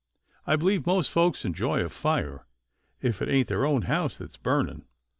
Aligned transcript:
I 0.47 0.55
believe 0.55 0.87
most 0.87 1.11
folks 1.11 1.45
enjoy 1.45 1.83
a 1.83 1.87
fire, 1.89 2.47
if 3.03 3.21
it 3.21 3.29
ain't 3.29 3.49
their 3.49 3.67
own 3.67 3.83
house 3.83 4.17
that's 4.17 4.35
burning. 4.35 4.85